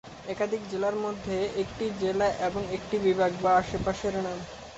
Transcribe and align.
একাধিক 0.25 0.61
জেলার 0.67 0.95
মধ্যে 0.97 1.33
একটি 1.63 1.85
জেলা 2.01 2.27
এবং 2.47 2.61
একটি 2.77 2.95
বিভাগ, 3.05 3.31
বা 3.43 3.51
আশেপাশের 3.61 4.15
নাম। 4.17 4.39